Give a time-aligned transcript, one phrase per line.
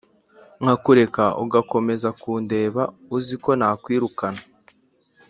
[0.61, 2.83] Nkakureka ugakomeza ukandeba
[3.17, 4.41] uziko nakwirukana